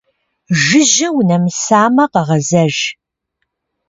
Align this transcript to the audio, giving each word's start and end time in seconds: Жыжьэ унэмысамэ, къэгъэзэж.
Жыжьэ 0.61 1.07
унэмысамэ, 1.17 2.05
къэгъэзэж. 2.11 2.75